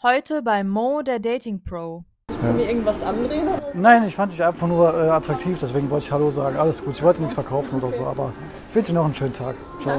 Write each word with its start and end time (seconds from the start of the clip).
Heute 0.00 0.42
bei 0.42 0.62
Mo, 0.62 1.02
der 1.02 1.18
Dating 1.18 1.60
Pro. 1.60 2.04
Willst 2.28 2.46
du 2.46 2.52
mir 2.52 2.68
irgendwas 2.68 3.02
andrehen? 3.02 3.48
Nein, 3.74 4.04
ich 4.06 4.14
fand 4.14 4.32
dich 4.32 4.44
einfach 4.44 4.68
nur 4.68 4.94
äh, 4.94 5.08
attraktiv, 5.08 5.58
deswegen 5.60 5.90
wollte 5.90 6.06
ich 6.06 6.12
Hallo 6.12 6.30
sagen. 6.30 6.56
Alles 6.56 6.84
gut, 6.84 6.94
ich 6.94 7.02
wollte 7.02 7.20
nichts 7.20 7.34
verkaufen 7.34 7.82
oder 7.82 7.92
so, 7.92 8.04
aber 8.06 8.32
ich 8.68 8.76
wünsche 8.76 8.92
dir 8.92 8.98
noch 8.98 9.06
einen 9.06 9.16
schönen 9.16 9.34
Tag. 9.34 9.56
Ciao. 9.82 9.96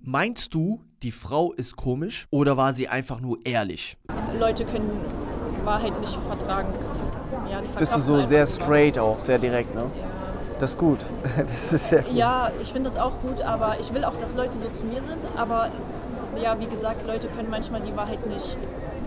Meinst 0.00 0.54
du, 0.54 0.80
die 1.02 1.12
Frau 1.12 1.52
ist 1.52 1.76
komisch 1.76 2.28
oder 2.30 2.56
war 2.56 2.72
sie 2.72 2.88
einfach 2.88 3.20
nur 3.20 3.36
ehrlich? 3.44 3.98
Leute 4.38 4.64
können 4.64 4.88
Wahrheit 5.64 6.00
nicht 6.00 6.16
vertragen. 6.26 6.72
Ja, 7.50 7.60
die 7.60 7.78
Bist 7.78 7.94
du 7.94 8.00
so 8.00 8.22
sehr 8.22 8.46
straight 8.46 8.98
auch, 8.98 9.20
sehr 9.20 9.38
direkt, 9.38 9.74
ne? 9.74 9.90
Das 10.58 10.70
ist 10.70 10.78
gut. 10.78 11.00
Das 11.36 11.74
ist 11.74 11.88
sehr 11.88 12.04
Wahrheit. 12.04 12.16
Ja, 12.16 12.50
ich 12.62 12.72
finde 12.72 12.88
das 12.88 12.96
auch 12.96 13.20
gut, 13.20 13.42
aber 13.42 13.76
ich 13.80 13.92
will 13.92 14.04
auch, 14.04 14.16
dass 14.16 14.34
Leute 14.34 14.58
so 14.58 14.70
zu 14.70 14.86
mir 14.86 15.02
sind. 15.02 15.18
Aber 15.36 15.68
ja, 16.42 16.58
wie 16.58 16.68
gesagt, 16.68 17.06
Leute 17.06 17.28
können 17.28 17.50
manchmal 17.50 17.82
die 17.82 17.94
Wahrheit 17.94 18.26
nicht. 18.26 18.56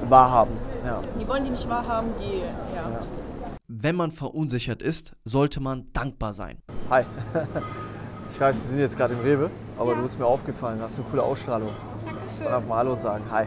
Wahrhaben. 0.10 0.56
Ja. 0.86 1.02
Die 1.20 1.28
wollen 1.28 1.44
die 1.44 1.52
nicht 1.52 1.68
wahrhaben, 1.68 2.10
die, 2.20 2.40
ja. 2.76 2.90
Ja. 2.90 3.08
Wenn 3.68 3.96
man 3.96 4.12
verunsichert 4.12 4.82
ist, 4.82 5.14
sollte 5.24 5.60
man 5.60 5.92
dankbar 5.94 6.34
sein. 6.34 6.62
Hi. 6.90 7.04
Ich 8.34 8.40
weiß, 8.40 8.56
wir 8.56 8.70
sind 8.72 8.80
jetzt 8.80 8.98
gerade 8.98 9.14
im 9.14 9.20
Rewe, 9.20 9.52
aber 9.78 9.94
du 9.94 10.02
bist 10.02 10.18
mir 10.18 10.26
aufgefallen, 10.26 10.80
du 10.80 10.86
hast 10.86 10.98
eine 10.98 11.08
coole 11.08 11.22
Ausstrahlung. 11.22 11.70
Und 11.70 12.48
einfach 12.48 12.68
mal 12.68 12.78
Hallo 12.78 12.96
sagen. 12.96 13.24
Hi. 13.30 13.46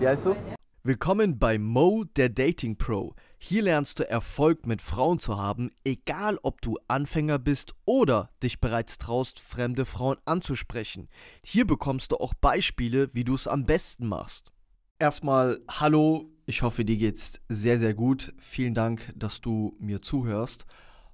Wie 0.00 0.08
heißt 0.08 0.26
du? 0.26 0.36
Willkommen 0.82 1.38
bei 1.38 1.58
Mo, 1.58 2.02
der 2.16 2.28
Dating 2.28 2.76
Pro. 2.76 3.14
Hier 3.38 3.62
lernst 3.62 4.00
du 4.00 4.10
Erfolg 4.10 4.66
mit 4.66 4.82
Frauen 4.82 5.20
zu 5.20 5.38
haben, 5.38 5.70
egal 5.84 6.38
ob 6.42 6.60
du 6.60 6.76
Anfänger 6.88 7.38
bist 7.38 7.74
oder 7.84 8.30
dich 8.42 8.60
bereits 8.60 8.98
traust, 8.98 9.38
fremde 9.38 9.84
Frauen 9.84 10.16
anzusprechen. 10.24 11.08
Hier 11.44 11.64
bekommst 11.64 12.10
du 12.10 12.16
auch 12.16 12.34
Beispiele, 12.34 13.10
wie 13.12 13.22
du 13.22 13.36
es 13.36 13.46
am 13.46 13.64
besten 13.64 14.08
machst. 14.08 14.52
Erstmal 15.00 15.62
hallo, 15.66 16.28
ich 16.44 16.60
hoffe 16.60 16.84
dir 16.84 16.98
geht's 16.98 17.40
sehr, 17.48 17.78
sehr 17.78 17.94
gut. 17.94 18.34
Vielen 18.36 18.74
Dank, 18.74 19.14
dass 19.16 19.40
du 19.40 19.74
mir 19.80 20.02
zuhörst. 20.02 20.66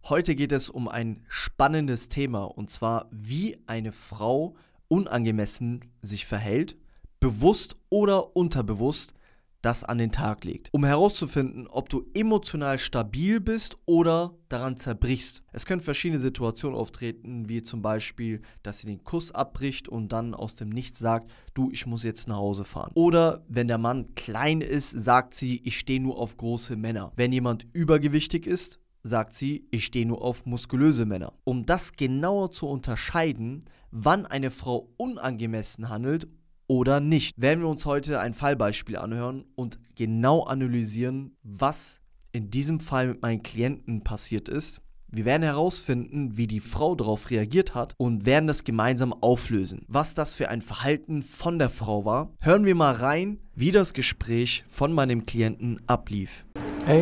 Heute 0.09 0.35
geht 0.35 0.51
es 0.51 0.69
um 0.69 0.89
ein 0.89 1.25
spannendes 1.29 2.09
Thema 2.09 2.43
und 2.43 2.69
zwar, 2.69 3.09
wie 3.13 3.57
eine 3.69 3.93
Frau 3.93 4.57
unangemessen 4.89 5.85
sich 6.03 6.27
verhält, 6.27 6.77
bewusst 7.21 7.77
oder 7.89 8.35
unterbewusst, 8.35 9.15
das 9.63 9.85
an 9.85 9.99
den 9.99 10.13
Tag 10.13 10.45
legt. 10.45 10.69
Um 10.73 10.85
herauszufinden, 10.85 11.67
ob 11.67 11.89
du 11.89 12.07
emotional 12.15 12.79
stabil 12.79 13.41
bist 13.41 13.77
oder 13.85 14.35
daran 14.49 14.77
zerbrichst. 14.77 15.43
Es 15.53 15.67
können 15.67 15.81
verschiedene 15.81 16.21
Situationen 16.21 16.79
auftreten, 16.79 17.49
wie 17.49 17.63
zum 17.63 17.83
Beispiel, 17.83 18.43
dass 18.63 18.81
sie 18.81 18.87
den 18.87 19.03
Kuss 19.05 19.33
abbricht 19.33 19.89
und 19.89 20.13
dann 20.13 20.35
aus 20.35 20.55
dem 20.55 20.69
Nichts 20.69 20.99
sagt, 20.99 21.31
du, 21.55 21.71
ich 21.73 21.87
muss 21.87 22.05
jetzt 22.05 22.29
nach 22.29 22.37
Hause 22.37 22.65
fahren. 22.65 22.93
Oder 22.95 23.45
wenn 23.49 23.69
der 23.69 23.79
Mann 23.79 24.15
klein 24.15 24.61
ist, 24.61 24.91
sagt 24.91 25.35
sie, 25.35 25.61
ich 25.65 25.79
stehe 25.79 26.01
nur 26.01 26.19
auf 26.19 26.37
große 26.37 26.77
Männer. 26.77 27.13
Wenn 27.17 27.33
jemand 27.33 27.67
übergewichtig 27.73 28.47
ist, 28.47 28.79
sagt 29.03 29.35
sie, 29.35 29.67
ich 29.71 29.85
stehe 29.85 30.07
nur 30.07 30.23
auf 30.23 30.47
muskulöse 30.47 31.07
Männer. 31.07 31.33
Um 31.45 31.67
das 31.67 31.93
genauer 31.93 32.51
zu 32.51 32.67
unterscheiden, 32.67 33.65
wann 33.91 34.27
eine 34.27 34.51
Frau 34.51 34.91
unangemessen 34.97 35.89
handelt 35.89 36.29
oder 36.69 37.01
nicht, 37.01 37.41
werden 37.41 37.61
wir 37.61 37.69
uns 37.69 37.87
heute 37.87 38.21
ein 38.21 38.35
Fallbeispiel 38.35 38.97
anhören 38.97 39.45
und 39.55 39.79
genau 39.95 40.45
analysieren, 40.45 41.37
was 41.43 42.01
in 42.33 42.51
diesem 42.51 42.81
Fall 42.81 43.09
mit 43.09 43.23
meinen 43.23 43.43
Klienten 43.43 44.03
passiert 44.03 44.49
ist. 44.49 44.81
Wir 45.09 45.25
werden 45.25 45.45
herausfinden, 45.45 46.37
wie 46.37 46.47
die 46.47 46.61
Frau 46.61 46.95
darauf 46.95 47.31
reagiert 47.31 47.75
hat 47.75 47.95
und 47.97 48.27
werden 48.27 48.47
das 48.49 48.65
gemeinsam 48.65 49.15
auflösen. 49.15 49.85
Was 49.89 50.15
das 50.15 50.35
für 50.35 50.51
ein 50.51 50.61
Verhalten 50.61 51.23
von 51.23 51.59
der 51.59 51.71
Frau 51.71 52.05
war. 52.05 52.33
Hören 52.41 52.65
wir 52.65 52.75
mal 52.75 52.95
rein, 52.95 53.39
wie 53.55 53.71
das 53.71 53.95
Gespräch 53.95 54.65
von 54.69 54.93
meinem 54.93 55.25
Klienten 55.25 55.81
ablief. 55.87 56.45
Hey, 56.85 57.01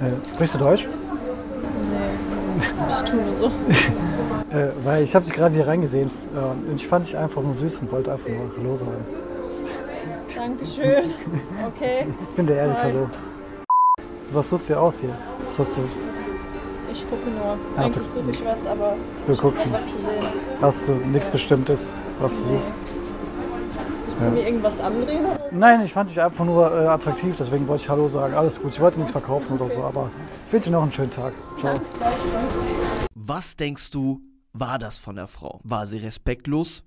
äh, 0.00 0.12
sprichst 0.34 0.54
du 0.54 0.58
Deutsch? 0.58 0.88
Ich 2.88 3.10
tue 3.10 3.22
nur 3.22 3.36
so. 3.36 3.52
Äh, 4.52 4.68
weil 4.84 5.02
ich 5.04 5.14
habe 5.14 5.24
dich 5.24 5.34
gerade 5.34 5.54
hier 5.54 5.66
reingesehen 5.66 6.10
äh, 6.34 6.70
und 6.70 6.76
ich 6.76 6.86
fand 6.86 7.06
dich 7.06 7.16
einfach 7.16 7.40
nur 7.42 7.56
süß 7.56 7.76
und 7.80 7.92
wollte 7.92 8.12
einfach 8.12 8.28
nur 8.28 8.50
Hallo 8.58 8.76
sagen. 8.76 8.90
Dankeschön. 10.34 11.04
Okay. 11.76 12.06
Ich 12.20 12.36
bin 12.36 12.46
der 12.46 12.56
Erik. 12.56 12.76
Hallo. 12.82 13.10
Was 14.32 14.50
suchst 14.50 14.68
du 14.70 14.78
aus 14.78 14.98
hier? 15.00 15.16
Was 15.48 15.58
hast 15.60 15.76
du? 15.76 15.80
Ich 16.90 17.08
gucke 17.08 17.30
nur. 17.30 17.56
Ah, 17.76 17.82
Eigentlich 17.84 18.06
du- 18.08 18.20
suche 18.20 18.30
ich 18.32 18.44
was, 18.44 18.66
aber 18.66 18.94
Du 19.26 19.36
guckst 19.36 19.64
ich 19.64 19.70
nicht. 19.72 19.74
was 19.74 19.84
gesehen. 19.86 20.32
Hast 20.60 20.88
du 20.88 20.92
nichts 20.94 21.28
Bestimmtes, 21.30 21.92
was 22.20 22.34
du 22.36 22.40
Nee. 22.52 22.58
suchst? 22.58 22.74
Willst 24.08 24.26
du 24.26 24.30
mir 24.30 24.46
irgendwas 24.46 24.80
andrehen? 24.80 25.24
Nein, 25.52 25.82
ich 25.84 25.92
fand 25.92 26.10
dich 26.10 26.20
einfach 26.20 26.44
nur 26.44 26.70
äh, 26.70 26.86
attraktiv, 26.88 27.34
deswegen 27.38 27.66
wollte 27.68 27.84
ich 27.84 27.88
Hallo 27.88 28.08
sagen. 28.08 28.34
Alles 28.34 28.60
gut, 28.60 28.72
ich 28.72 28.80
wollte 28.80 28.98
nichts 28.98 29.12
verkaufen 29.12 29.58
oder 29.58 29.70
so, 29.70 29.82
aber 29.82 30.10
ich 30.48 30.52
wünsche 30.52 30.68
dir 30.70 30.76
noch 30.76 30.82
einen 30.82 30.92
schönen 30.92 31.10
Tag. 31.10 31.32
Ciao. 31.60 31.74
Was 33.14 33.56
denkst 33.56 33.90
du, 33.90 34.20
war 34.52 34.78
das 34.78 34.98
von 34.98 35.16
der 35.16 35.28
Frau? 35.28 35.60
War 35.64 35.86
sie 35.86 35.98
respektlos? 35.98 36.84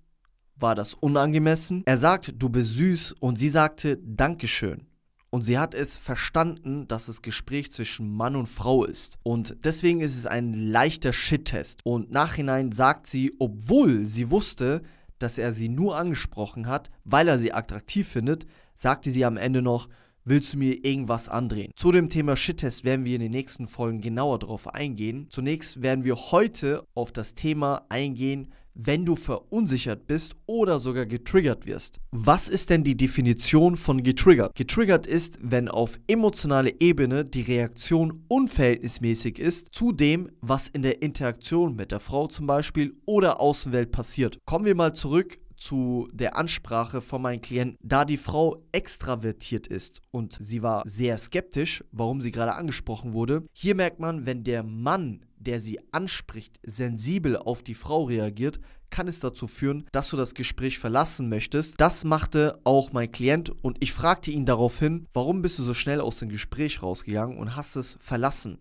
War 0.56 0.76
das 0.76 0.94
unangemessen? 0.94 1.84
Er 1.86 1.98
sagt, 1.98 2.34
du 2.38 2.50
bist 2.50 2.76
süß 2.76 3.14
und 3.20 3.38
sie 3.38 3.50
sagte 3.50 3.98
Dankeschön. 3.98 4.88
Und 5.30 5.42
sie 5.42 5.58
hat 5.58 5.74
es 5.74 5.98
verstanden, 5.98 6.88
dass 6.88 7.08
das 7.08 7.22
Gespräch 7.22 7.72
zwischen 7.72 8.10
Mann 8.10 8.38
und 8.38 8.48
Frau 8.48 8.86
ist. 8.86 9.18
Und 9.24 9.58
deswegen 9.66 10.00
ist 10.00 10.16
es 10.16 10.26
ein 10.26 10.54
leichter 10.54 11.12
Shit-Test. 11.12 11.82
Und 11.84 12.10
nachhinein 12.10 12.72
sagt 12.72 13.06
sie, 13.08 13.36
obwohl 13.40 14.06
sie 14.06 14.30
wusste, 14.30 14.82
dass 15.20 15.38
er 15.38 15.52
sie 15.52 15.68
nur 15.68 15.98
angesprochen 15.98 16.68
hat, 16.68 16.90
weil 17.04 17.28
er 17.28 17.38
sie 17.38 17.52
attraktiv 17.52 18.08
findet, 18.08 18.46
sagte 18.76 19.12
sie 19.12 19.26
am 19.26 19.36
Ende 19.36 19.62
noch, 19.62 19.90
willst 20.26 20.54
du 20.54 20.58
mir 20.58 20.84
irgendwas 20.84 21.30
andrehen? 21.30 21.72
Zu 21.76 21.92
dem 21.92 22.10
Thema 22.10 22.36
Shit-Test 22.36 22.84
werden 22.84 23.06
wir 23.06 23.16
in 23.16 23.22
den 23.22 23.32
nächsten 23.32 23.68
Folgen 23.68 24.02
genauer 24.02 24.40
darauf 24.40 24.68
eingehen. 24.68 25.28
Zunächst 25.30 25.82
werden 25.82 26.04
wir 26.04 26.16
heute 26.16 26.84
auf 26.94 27.12
das 27.12 27.36
Thema 27.36 27.86
eingehen, 27.90 28.52
wenn 28.76 29.06
du 29.06 29.16
verunsichert 29.16 30.06
bist 30.06 30.36
oder 30.46 30.80
sogar 30.80 31.06
getriggert 31.06 31.66
wirst. 31.66 32.00
Was 32.12 32.50
ist 32.50 32.70
denn 32.70 32.84
die 32.84 32.98
Definition 32.98 33.78
von 33.78 34.04
getriggert? 34.04 34.54
Getriggert 34.54 35.08
ist, 35.08 35.40
wenn 35.42 35.70
auf 35.70 35.98
emotionaler 36.08 36.72
Ebene 36.82 37.24
die 37.24 37.42
Reaktion 37.42 38.26
unverhältnismäßig 38.28 39.40
ist 39.40 39.70
zu 39.72 39.94
dem, 39.94 40.30
was 40.42 40.68
in 40.68 40.82
der 40.82 41.02
Interaktion 41.02 41.76
mit 41.76 41.92
der 41.92 42.02
Frau 42.02 42.28
zum 42.28 42.48
Beispiel 42.48 42.96
oder 43.06 43.40
Außenwelt 43.40 43.92
passiert. 43.92 44.38
Kommen 44.46 44.66
wir 44.66 44.76
mal 44.76 44.94
zurück 44.94 45.40
zu 45.56 46.10
der 46.12 46.36
Ansprache 46.36 47.02
von 47.02 47.22
meinem 47.22 47.42
Klienten, 47.42 47.78
da 47.82 48.06
die 48.06 48.18
Frau 48.18 48.64
extravertiert 48.72 49.68
ist 49.68 50.02
und 50.12 50.38
sie 50.40 50.62
war 50.62 50.84
sehr 50.86 51.18
skeptisch, 51.18 51.84
warum 51.92 52.22
sie 52.22 52.32
gerade 52.32 52.56
angesprochen 52.56 53.14
wurde. 53.14 53.44
Hier 53.54 53.76
merkt 53.76 54.00
man, 54.00 54.26
wenn 54.26 54.44
der 54.44 54.64
Mann, 54.64 55.22
der 55.38 55.60
sie 55.60 55.80
anspricht, 55.92 56.60
sensibel 56.64 57.38
auf 57.38 57.64
die 57.64 57.76
Frau 57.76 58.04
reagiert, 58.04 58.60
kann 58.90 59.08
es 59.08 59.20
dazu 59.20 59.48
führen, 59.48 59.86
dass 59.92 60.10
du 60.10 60.18
das 60.18 60.34
Gespräch 60.36 60.80
verlassen 60.80 61.28
möchtest. 61.28 61.80
Das 61.82 62.06
machte 62.06 62.60
auch 62.64 62.94
mein 62.94 63.12
Klient 63.12 63.50
und 63.64 63.78
ich 63.82 63.92
fragte 63.92 64.32
ihn 64.32 64.46
daraufhin, 64.46 65.08
warum 65.14 65.42
bist 65.42 65.60
du 65.60 65.64
so 65.64 65.74
schnell 65.74 66.00
aus 66.00 66.20
dem 66.20 66.30
Gespräch 66.30 66.82
rausgegangen 66.82 67.38
und 67.38 67.56
hast 67.56 67.76
es 67.76 67.98
verlassen? 68.00 68.60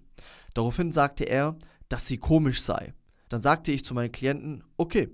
Daraufhin 0.55 0.93
sagte 0.93 1.25
er, 1.25 1.57
dass 1.89 2.07
sie 2.07 2.19
komisch 2.19 2.63
sei. 2.63 2.95
Dann 3.29 3.43
sagte 3.43 3.73
ich 3.73 3.85
zu 3.85 3.95
meinem 3.95 4.13
Klienten, 4.13 4.65
okay, 4.77 5.09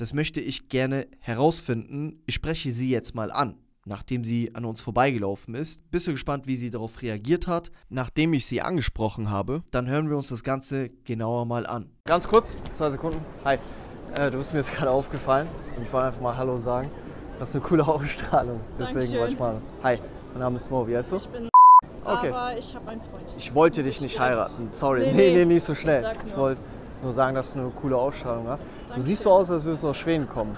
das 0.00 0.14
möchte 0.14 0.40
ich 0.40 0.68
gerne 0.68 1.06
herausfinden. 1.20 2.20
Ich 2.26 2.34
spreche 2.34 2.72
sie 2.72 2.88
jetzt 2.90 3.14
mal 3.14 3.30
an, 3.30 3.54
nachdem 3.84 4.24
sie 4.24 4.50
an 4.54 4.64
uns 4.64 4.80
vorbeigelaufen 4.80 5.54
ist. 5.54 5.80
Bist 5.90 6.06
du 6.06 6.12
gespannt, 6.12 6.46
wie 6.46 6.56
sie 6.56 6.70
darauf 6.70 7.02
reagiert 7.02 7.46
hat, 7.46 7.70
nachdem 7.90 8.32
ich 8.32 8.46
sie 8.46 8.62
angesprochen 8.62 9.30
habe? 9.30 9.62
Dann 9.70 9.88
hören 9.88 10.08
wir 10.08 10.16
uns 10.16 10.28
das 10.28 10.42
Ganze 10.42 10.88
genauer 11.04 11.44
mal 11.44 11.66
an. 11.66 11.90
Ganz 12.06 12.26
kurz, 12.28 12.54
zwei 12.72 12.90
Sekunden. 12.90 13.20
Hi. 13.44 13.58
Äh, 14.16 14.30
du 14.30 14.38
bist 14.38 14.52
mir 14.52 14.60
jetzt 14.60 14.74
gerade 14.74 14.90
aufgefallen 14.90 15.48
und 15.76 15.82
ich 15.82 15.92
wollte 15.92 16.08
einfach 16.08 16.20
mal 16.20 16.36
Hallo 16.36 16.56
sagen. 16.56 16.90
Du 17.34 17.40
hast 17.40 17.54
eine 17.54 17.64
coole 17.64 17.86
Ausstrahlung. 17.86 18.60
Deswegen 18.78 18.94
Dankeschön. 18.94 19.18
wollte 19.20 19.32
ich 19.34 19.38
mal. 19.38 19.60
Hi, 19.82 19.98
mein 20.32 20.40
Name 20.40 20.56
ist 20.56 20.70
Mo. 20.70 20.86
Wie 20.88 20.96
heißt 20.96 21.12
du? 21.12 21.16
Ich 21.16 21.28
bin 21.28 21.48
Okay. 22.04 22.30
aber 22.30 22.56
ich 22.58 22.74
habe 22.74 22.88
einen 22.90 23.00
Freund. 23.02 23.24
Ich 23.36 23.54
wollte 23.54 23.82
dich 23.82 24.00
nicht 24.00 24.18
heiraten. 24.18 24.68
Sorry. 24.72 25.00
Nee, 25.00 25.12
Nee, 25.12 25.34
nee. 25.36 25.44
nicht 25.44 25.62
so 25.64 25.74
schnell. 25.74 26.12
Ich 26.26 26.34
wollte 26.36 26.60
nur 27.02 27.12
sagen, 27.12 27.34
dass 27.34 27.52
du 27.52 27.60
eine 27.60 27.70
coole 27.70 27.96
Ausstrahlung 27.96 28.46
hast. 28.48 28.62
Du 28.62 28.66
Dankeschön. 28.88 29.02
siehst 29.02 29.22
so 29.22 29.30
aus, 29.30 29.50
als 29.50 29.64
würdest 29.64 29.82
du 29.84 29.88
aus 29.88 29.96
Schweden 29.96 30.28
kommen. 30.28 30.56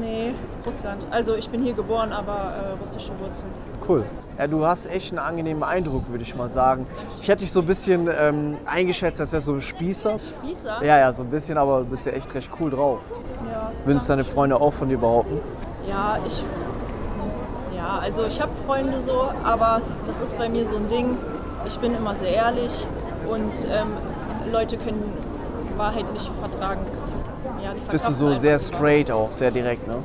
Nee, 0.00 0.34
Russland. 0.66 1.06
Also 1.10 1.34
ich 1.36 1.48
bin 1.48 1.62
hier 1.62 1.72
geboren, 1.72 2.12
aber 2.12 2.32
äh, 2.34 2.80
russische 2.80 3.10
Wurzeln. 3.18 3.48
Cool. 3.88 4.04
Ja, 4.38 4.46
du 4.46 4.64
hast 4.64 4.86
echt 4.94 5.12
einen 5.12 5.18
angenehmen 5.18 5.62
Eindruck, 5.62 6.08
würde 6.10 6.22
ich 6.22 6.34
mal 6.36 6.48
sagen. 6.48 6.86
Ich 7.20 7.28
hätte 7.28 7.42
dich 7.42 7.52
so 7.52 7.60
ein 7.60 7.66
bisschen 7.66 8.08
ähm, 8.18 8.56
eingeschätzt, 8.66 9.20
als 9.20 9.32
wärst 9.32 9.48
du 9.48 9.54
ein 9.54 9.60
Spießer. 9.60 10.18
Spießer? 10.18 10.84
Ja, 10.84 10.98
ja, 10.98 11.12
so 11.12 11.22
ein 11.22 11.30
bisschen, 11.30 11.56
aber 11.56 11.80
du 11.80 11.86
bist 11.86 12.04
ja 12.06 12.12
echt 12.12 12.34
recht 12.34 12.50
cool 12.60 12.70
drauf. 12.70 13.00
Ja, 13.50 13.70
Würden 13.84 13.98
es 13.98 14.06
deine 14.06 14.24
Freunde 14.24 14.60
auch 14.60 14.72
von 14.72 14.88
dir 14.88 14.98
behaupten? 14.98 15.40
ja 15.88 16.18
ich. 16.26 16.42
Ja, 17.76 17.98
also 18.02 18.24
ich 18.26 18.40
habe 18.40 18.52
Freunde 18.66 19.00
so, 19.00 19.30
aber 19.42 19.80
das 20.06 20.20
ist 20.20 20.36
bei 20.36 20.48
mir 20.48 20.66
so 20.66 20.76
ein 20.76 20.88
Ding. 20.90 21.16
Ich 21.66 21.78
bin 21.78 21.94
immer 21.96 22.14
sehr 22.14 22.34
ehrlich 22.34 22.86
und 23.28 23.52
ähm, 23.70 23.88
Leute 24.52 24.76
können 24.76 25.02
Wahrheit 25.80 26.12
nicht 26.12 26.30
vertragen. 26.40 26.82
Ja, 27.62 27.72
Bist 27.90 28.06
du 28.08 28.12
so 28.12 28.36
sehr 28.36 28.58
straight 28.58 29.10
auch, 29.10 29.32
sehr 29.32 29.50
direkt, 29.50 29.86
ne? 29.86 29.94
Wahrheit. 29.94 30.04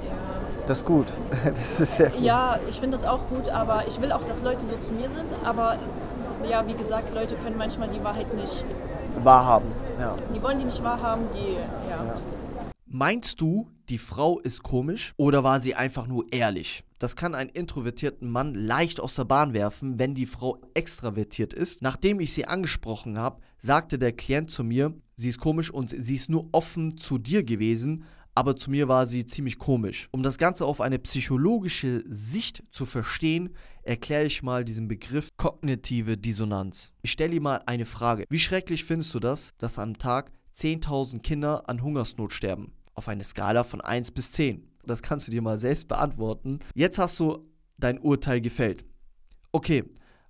Das 0.67 0.79
ist 0.79 0.85
gut. 0.85 1.07
Das 1.45 1.79
ist 1.81 1.95
sehr 1.95 2.09
gut. 2.09 2.21
Ja, 2.21 2.57
ich 2.67 2.79
finde 2.79 2.97
das 2.97 3.05
auch 3.05 3.27
gut, 3.27 3.49
aber 3.49 3.83
ich 3.87 4.01
will 4.01 4.11
auch, 4.11 4.23
dass 4.23 4.41
Leute 4.41 4.65
so 4.65 4.77
zu 4.77 4.93
mir 4.93 5.09
sind. 5.09 5.29
Aber 5.43 5.77
ja, 6.49 6.65
wie 6.67 6.73
gesagt, 6.73 7.13
Leute 7.13 7.35
können 7.35 7.57
manchmal 7.57 7.89
die 7.89 8.03
Wahrheit 8.03 8.33
nicht, 8.33 8.63
Wahrhaben. 9.23 9.71
Ja. 9.99 10.15
die 10.33 10.41
wollen 10.41 10.59
die 10.59 10.65
nicht 10.65 10.83
wahrhaben, 10.83 11.23
die, 11.33 11.53
ja. 11.89 12.05
Ja. 12.05 12.15
Meinst 12.87 13.39
du, 13.41 13.67
die 13.89 13.97
Frau 13.97 14.39
ist 14.39 14.63
komisch 14.63 15.13
oder 15.17 15.43
war 15.43 15.59
sie 15.59 15.75
einfach 15.75 16.07
nur 16.07 16.25
ehrlich? 16.31 16.83
Das 16.97 17.15
kann 17.15 17.35
einen 17.35 17.49
introvertierten 17.49 18.29
Mann 18.29 18.55
leicht 18.55 19.01
aus 19.01 19.15
der 19.15 19.25
Bahn 19.25 19.53
werfen, 19.53 19.99
wenn 19.99 20.15
die 20.15 20.25
Frau 20.25 20.61
extravertiert 20.73 21.53
ist. 21.53 21.81
Nachdem 21.81 22.21
ich 22.21 22.33
sie 22.33 22.45
angesprochen 22.45 23.17
habe, 23.17 23.41
sagte 23.57 23.99
der 23.99 24.13
Klient 24.13 24.49
zu 24.49 24.63
mir, 24.63 24.93
sie 25.17 25.29
ist 25.29 25.39
komisch 25.39 25.69
und 25.69 25.89
sie 25.89 26.15
ist 26.15 26.29
nur 26.29 26.47
offen 26.53 26.97
zu 26.97 27.17
dir 27.17 27.43
gewesen, 27.43 28.05
aber 28.33 28.55
zu 28.57 28.69
mir 28.69 28.87
war 28.87 29.07
sie 29.07 29.25
ziemlich 29.25 29.57
komisch. 29.57 30.09
Um 30.11 30.21
das 30.21 30.37
Ganze 30.37 30.65
auf 30.65 30.81
eine 30.81 30.99
psychologische 30.99 32.03
Sicht 32.07 32.63
zu 32.71 32.85
verstehen, 32.85 33.55
erkläre 33.83 34.25
ich 34.25 34.43
mal 34.43 34.65
diesen 34.65 34.87
Begriff 34.87 35.29
kognitive 35.37 36.17
Dissonanz. 36.17 36.91
Ich 37.01 37.11
stelle 37.11 37.31
dir 37.31 37.41
mal 37.41 37.61
eine 37.65 37.85
Frage. 37.85 38.25
Wie 38.29 38.39
schrecklich 38.39 38.83
findest 38.83 39.13
du 39.13 39.19
das, 39.19 39.53
dass 39.57 39.79
am 39.79 39.97
Tag 39.97 40.31
10.000 40.57 41.19
Kinder 41.21 41.69
an 41.69 41.81
Hungersnot 41.81 42.33
sterben? 42.33 42.73
Auf 42.93 43.07
eine 43.07 43.23
Skala 43.23 43.63
von 43.63 43.81
1 43.81 44.11
bis 44.11 44.31
10. 44.33 44.67
Das 44.87 45.01
kannst 45.01 45.27
du 45.27 45.31
dir 45.31 45.41
mal 45.41 45.57
selbst 45.57 45.87
beantworten. 45.87 46.59
Jetzt 46.73 46.99
hast 46.99 47.19
du 47.19 47.49
dein 47.77 47.99
Urteil 47.99 48.41
gefällt. 48.41 48.85
Okay, 49.51 49.83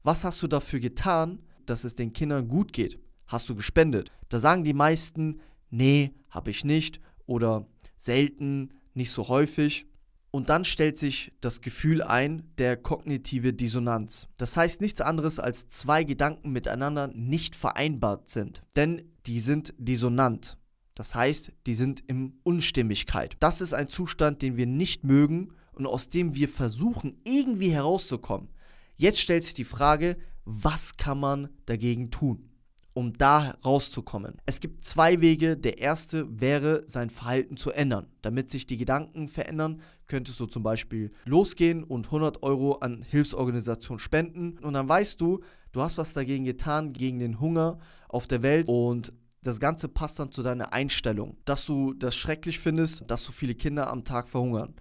was 0.04 0.24
hast 0.24 0.42
du 0.44 0.48
dafür 0.48 0.80
getan, 0.80 1.40
dass 1.66 1.84
es 1.84 1.96
den 1.96 2.14
Kindern 2.14 2.48
gut 2.48 2.74
geht? 2.74 3.00
Hast 3.28 3.50
du 3.50 3.56
gespendet? 3.56 4.12
Da 4.30 4.40
sagen 4.40 4.64
die 4.64 4.74
meisten, 4.74 5.40
nee, 5.70 6.14
habe 6.30 6.52
ich 6.52 6.64
nicht 6.64 7.02
oder 7.26 7.68
selten, 7.98 8.74
nicht 8.94 9.12
so 9.12 9.28
häufig. 9.28 9.88
Und 10.32 10.50
dann 10.50 10.66
stellt 10.66 10.98
sich 10.98 11.32
das 11.40 11.62
Gefühl 11.62 12.04
ein 12.04 12.52
der 12.58 12.76
kognitive 12.76 13.54
Dissonanz. 13.54 14.28
Das 14.38 14.58
heißt 14.58 14.82
nichts 14.82 15.00
anderes 15.00 15.40
als 15.40 15.70
zwei 15.70 16.04
Gedanken 16.04 16.52
miteinander 16.52 17.08
nicht 17.08 17.56
vereinbart 17.56 18.30
sind. 18.30 18.62
Denn 18.76 19.02
die 19.28 19.40
sind 19.40 19.74
dissonant. 19.78 20.58
Das 20.96 21.14
heißt, 21.14 21.52
die 21.68 21.74
sind 21.74 22.00
in 22.08 22.40
Unstimmigkeit. 22.44 23.36
Das 23.40 23.60
ist 23.62 23.74
ein 23.74 23.90
Zustand, 23.90 24.42
den 24.42 24.56
wir 24.56 24.66
nicht 24.66 25.04
mögen 25.04 25.50
und 25.74 25.86
aus 25.86 26.10
dem 26.10 26.36
wir 26.36 26.48
versuchen, 26.48 27.20
irgendwie 27.26 27.70
herauszukommen. 27.70 28.50
Jetzt 28.96 29.20
stellt 29.20 29.44
sich 29.44 29.54
die 29.54 29.66
Frage, 29.66 30.18
was 30.46 30.96
kann 30.96 31.20
man 31.20 31.50
dagegen 31.66 32.12
tun, 32.12 32.50
um 32.94 33.12
da 33.12 33.58
rauszukommen? 33.66 34.38
Es 34.46 34.62
gibt 34.62 34.86
zwei 34.86 35.20
Wege. 35.20 35.58
Der 35.58 35.80
erste 35.80 36.40
wäre, 36.40 36.84
sein 36.88 37.10
Verhalten 37.10 37.58
zu 37.58 37.72
ändern. 37.72 38.08
Damit 38.22 38.50
sich 38.50 38.66
die 38.66 38.78
Gedanken 38.78 39.28
verändern, 39.28 39.82
könntest 40.08 40.40
du 40.40 40.46
zum 40.46 40.64
Beispiel 40.64 41.12
losgehen 41.26 41.84
und 41.84 42.06
100 42.06 42.42
Euro 42.42 42.76
an 42.76 43.02
Hilfsorganisationen 43.02 44.00
spenden. 44.00 44.60
Und 44.60 44.74
dann 44.74 44.88
weißt 44.88 45.20
du, 45.20 45.42
du 45.74 45.82
hast 45.82 45.98
was 45.98 46.14
dagegen 46.14 46.46
getan, 46.46 46.94
gegen 46.94 47.20
den 47.20 47.42
Hunger 47.42 47.80
auf 48.08 48.28
der 48.28 48.44
Welt 48.44 48.70
und 48.70 49.12
das 49.46 49.60
Ganze 49.60 49.88
passt 49.88 50.20
dann 50.20 50.32
zu 50.32 50.42
deiner 50.42 50.74
Einstellung, 50.74 51.38
dass 51.46 51.66
du 51.66 51.94
das 51.94 52.16
schrecklich 52.16 52.60
findest, 52.60 53.04
dass 53.08 53.24
so 53.24 53.32
viele 53.32 53.54
Kinder 53.54 53.90
am 53.90 54.04
Tag 54.04 54.28
verhungern. 54.28 54.74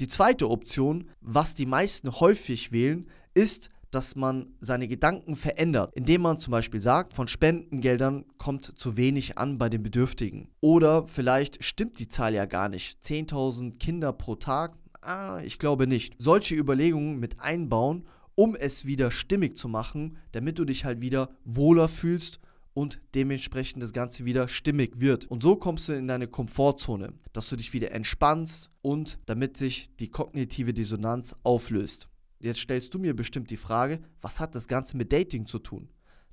Die 0.00 0.08
zweite 0.08 0.50
Option, 0.50 1.08
was 1.20 1.54
die 1.54 1.66
meisten 1.66 2.10
häufig 2.20 2.72
wählen, 2.72 3.08
ist, 3.34 3.68
dass 3.90 4.16
man 4.16 4.48
seine 4.60 4.88
Gedanken 4.88 5.34
verändert, 5.34 5.92
indem 5.94 6.22
man 6.22 6.40
zum 6.40 6.50
Beispiel 6.50 6.82
sagt, 6.82 7.14
von 7.14 7.28
Spendengeldern 7.28 8.24
kommt 8.36 8.64
zu 8.64 8.96
wenig 8.96 9.38
an 9.38 9.56
bei 9.56 9.68
den 9.68 9.82
Bedürftigen. 9.82 10.48
Oder 10.60 11.06
vielleicht 11.06 11.64
stimmt 11.64 11.98
die 11.98 12.08
Zahl 12.08 12.34
ja 12.34 12.44
gar 12.44 12.68
nicht. 12.68 12.98
10.000 13.04 13.78
Kinder 13.78 14.12
pro 14.12 14.34
Tag? 14.34 14.76
Ah, 15.00 15.40
ich 15.44 15.58
glaube 15.58 15.86
nicht. 15.86 16.14
Solche 16.18 16.54
Überlegungen 16.54 17.18
mit 17.18 17.40
einbauen, 17.40 18.06
um 18.34 18.56
es 18.56 18.84
wieder 18.84 19.10
stimmig 19.10 19.56
zu 19.56 19.68
machen, 19.68 20.18
damit 20.32 20.58
du 20.58 20.64
dich 20.64 20.84
halt 20.84 21.00
wieder 21.00 21.30
wohler 21.44 21.88
fühlst 21.88 22.40
und 22.78 23.00
dementsprechend 23.12 23.82
das 23.82 23.92
Ganze 23.92 24.24
wieder 24.24 24.46
stimmig 24.46 25.00
wird. 25.00 25.24
Und 25.26 25.42
so 25.42 25.56
kommst 25.56 25.88
du 25.88 25.94
in 25.94 26.06
deine 26.06 26.28
Komfortzone, 26.28 27.12
dass 27.32 27.48
du 27.48 27.56
dich 27.56 27.72
wieder 27.72 27.90
entspannst 27.90 28.70
und 28.82 29.18
damit 29.26 29.56
sich 29.56 29.90
die 29.96 30.12
kognitive 30.12 30.72
Dissonanz 30.72 31.34
auflöst. 31.42 32.08
Jetzt 32.38 32.60
stellst 32.60 32.94
du 32.94 33.00
mir 33.00 33.16
bestimmt 33.16 33.50
die 33.50 33.56
Frage, 33.56 33.98
was 34.20 34.38
hat 34.38 34.54
das 34.54 34.68
Ganze 34.68 34.96
mit 34.96 35.12
Dating 35.12 35.44
zu 35.44 35.58
tun? 35.58 35.88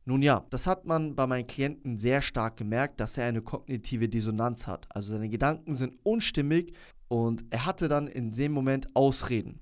Nun 0.06 0.22
ja, 0.22 0.46
das 0.52 0.68
hat 0.68 0.86
man 0.86 1.16
bei 1.16 1.26
meinen 1.26 1.48
Klienten 1.48 1.98
sehr 1.98 2.22
stark 2.22 2.58
gemerkt, 2.58 3.00
dass 3.00 3.18
er 3.18 3.26
eine 3.26 3.42
kognitive 3.42 4.08
Dissonanz 4.08 4.68
hat. 4.68 4.86
Also 4.90 5.14
seine 5.14 5.30
Gedanken 5.30 5.74
sind 5.74 5.98
unstimmig 6.04 6.74
und 7.08 7.44
er 7.50 7.66
hatte 7.66 7.88
dann 7.88 8.06
in 8.06 8.34
dem 8.34 8.52
Moment 8.52 8.96
Ausreden 8.96 9.62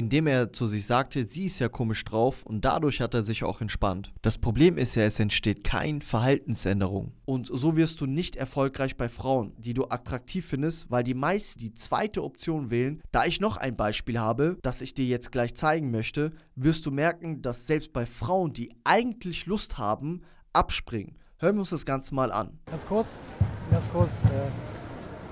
indem 0.00 0.26
er 0.26 0.50
zu 0.50 0.66
sich 0.66 0.86
sagte, 0.86 1.26
sie 1.26 1.44
ist 1.44 1.58
ja 1.58 1.68
komisch 1.68 2.02
drauf 2.06 2.42
und 2.46 2.64
dadurch 2.64 3.02
hat 3.02 3.12
er 3.12 3.22
sich 3.22 3.44
auch 3.44 3.60
entspannt. 3.60 4.14
Das 4.22 4.38
Problem 4.38 4.78
ist 4.78 4.94
ja, 4.94 5.02
es 5.02 5.20
entsteht 5.20 5.62
keine 5.62 6.00
Verhaltensänderung. 6.00 7.12
Und 7.26 7.50
so 7.52 7.76
wirst 7.76 8.00
du 8.00 8.06
nicht 8.06 8.36
erfolgreich 8.36 8.96
bei 8.96 9.10
Frauen, 9.10 9.52
die 9.58 9.74
du 9.74 9.88
attraktiv 9.88 10.46
findest, 10.46 10.90
weil 10.90 11.02
die 11.02 11.12
meisten 11.12 11.60
die 11.60 11.74
zweite 11.74 12.24
Option 12.24 12.70
wählen. 12.70 13.02
Da 13.12 13.26
ich 13.26 13.42
noch 13.42 13.58
ein 13.58 13.76
Beispiel 13.76 14.18
habe, 14.18 14.56
das 14.62 14.80
ich 14.80 14.94
dir 14.94 15.04
jetzt 15.04 15.32
gleich 15.32 15.54
zeigen 15.54 15.90
möchte, 15.90 16.32
wirst 16.54 16.86
du 16.86 16.90
merken, 16.90 17.42
dass 17.42 17.66
selbst 17.66 17.92
bei 17.92 18.06
Frauen, 18.06 18.54
die 18.54 18.72
eigentlich 18.84 19.44
Lust 19.44 19.76
haben, 19.76 20.22
abspringen. 20.54 21.18
Hören 21.36 21.56
wir 21.56 21.60
uns 21.60 21.70
das 21.70 21.84
Ganze 21.84 22.14
mal 22.14 22.32
an. 22.32 22.58
Ganz 22.70 22.86
kurz, 22.86 23.08
ganz 23.70 23.86
kurz. 23.90 24.10
Äh, 24.24 24.79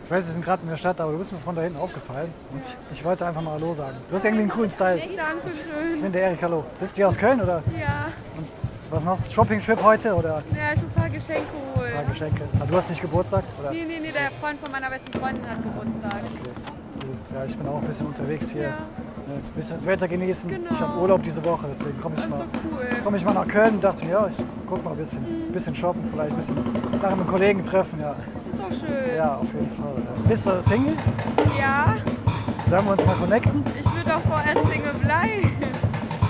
ich 0.09 0.13
weiß, 0.13 0.27
wir 0.27 0.33
sind 0.33 0.43
gerade 0.43 0.63
in 0.63 0.71
der 0.71 0.77
Stadt, 0.79 0.99
aber 1.03 1.13
du 1.13 1.19
bist 1.19 1.33
mir 1.33 1.39
von 1.39 1.55
da 1.55 1.61
hinten 1.61 1.79
aufgefallen. 1.79 2.33
Und 2.51 2.63
ich 2.91 3.05
wollte 3.05 3.27
einfach 3.27 3.43
mal 3.43 3.51
Hallo 3.53 3.75
sagen. 3.75 3.99
Du 4.09 4.15
hast 4.17 4.25
irgendwie 4.25 4.41
einen 4.45 4.51
coolen 4.51 4.71
Style. 4.71 4.97
Ich 4.97 5.15
Dankeschön. 5.15 6.01
bin 6.01 6.11
der 6.11 6.23
Erik, 6.23 6.43
hallo. 6.43 6.65
Bist 6.81 6.97
du 6.97 7.01
hier 7.01 7.09
aus 7.09 7.19
Köln 7.19 7.39
oder 7.43 7.63
Ja, 7.79 8.07
was 8.89 9.05
machst 9.05 9.29
du? 9.29 9.35
Shopping-Trip 9.35 9.83
heute 9.83 10.15
oder 10.15 10.43
ja, 10.57 10.73
ich 10.75 10.81
muss 10.81 10.97
ein 10.97 11.01
paar 11.03 11.11
Geschenke 11.11 11.43
ein 11.43 11.75
paar 11.75 11.85
holen. 11.99 12.11
Geschenke? 12.11 12.43
Ah, 12.59 12.65
du 12.67 12.75
hast 12.75 12.89
nicht 12.89 13.03
Geburtstag? 13.03 13.45
Oder? 13.61 13.71
Nee, 13.71 13.85
nee, 13.87 13.99
nee, 14.01 14.11
der 14.11 14.31
Freund 14.41 14.59
von 14.59 14.73
meiner 14.73 14.89
besten 14.89 15.13
Freundin 15.13 15.47
hat 15.47 15.63
Geburtstag. 15.63 16.21
Ja, 17.35 17.45
ich 17.45 17.59
bin 17.59 17.69
auch 17.69 17.77
ein 17.83 17.87
bisschen 17.87 18.07
unterwegs 18.07 18.49
hier. 18.51 18.63
Ja. 18.63 18.79
Ein 19.29 19.43
bisschen 19.57 19.77
das 19.77 19.87
Wetter 19.87 20.09
genießen. 20.09 20.51
Genau. 20.51 20.71
Ich 20.71 20.81
habe 20.81 20.99
Urlaub 21.01 21.23
diese 21.23 21.45
Woche, 21.45 21.67
deswegen 21.71 22.01
komme 22.01 22.15
ich, 22.19 22.29
mal, 22.29 22.39
so 22.39 22.43
cool. 22.73 22.87
komm 23.05 23.15
ich 23.15 23.25
mal 23.25 23.35
nach 23.35 23.47
Köln 23.47 23.75
und 23.75 23.85
dachte 23.85 24.05
mir, 24.05 24.13
ja, 24.13 24.29
ich 24.29 24.45
guck 24.67 24.83
mal 24.85 24.93
ein 24.93 24.97
bisschen, 24.97 25.25
bisschen 25.53 25.75
shoppen, 25.75 26.03
vielleicht 26.05 26.31
ein 26.31 26.37
bisschen 26.37 26.57
nach 27.03 27.13
einem 27.13 27.27
Kollegen 27.27 27.63
treffen. 27.65 28.01
Ja, 28.01 28.15
Das 28.47 28.55
ist 28.55 28.61
auch 28.61 28.71
schön. 28.71 29.17
ja 29.17 29.37
auf 29.37 29.53
jeden 29.53 29.71
Fall. 29.71 29.93
Ja. 29.97 30.29
Bist 30.29 30.47
du 30.47 30.63
Single? 30.63 30.95
Ja, 31.59 31.97
Sollen 32.67 32.85
wir 32.87 32.93
uns 32.93 33.07
mal 33.07 33.15
connecten? 33.17 33.65
ich 33.79 33.97
würde 33.97 34.17
auch 34.17 34.21
vorerst 34.21 34.71
Single 34.73 34.95
bleiben. 35.03 35.53